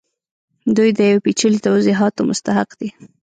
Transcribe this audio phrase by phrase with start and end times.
[0.75, 2.89] دوی د یو پیچلي توضیحاتو مستحق دي